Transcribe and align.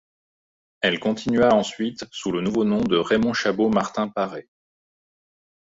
Elle 0.81 0.99
continua 0.99 1.53
ensuite 1.53 2.05
sous 2.11 2.31
le 2.31 2.41
nouveau 2.41 2.63
nom 2.63 2.81
de 2.81 2.97
Raymond 2.97 3.33
Chabot 3.35 3.69
Martin 3.69 4.09
Paré. 4.09 4.49